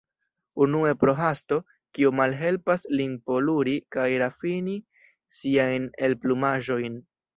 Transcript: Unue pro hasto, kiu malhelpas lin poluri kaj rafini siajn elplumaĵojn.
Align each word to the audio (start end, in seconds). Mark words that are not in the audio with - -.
Unue 0.65 0.93
pro 1.01 1.13
hasto, 1.17 1.59
kiu 1.97 2.11
malhelpas 2.21 2.87
lin 3.01 3.13
poluri 3.29 3.75
kaj 3.97 4.07
rafini 4.23 4.79
siajn 5.43 5.87
elplumaĵojn. 6.09 6.99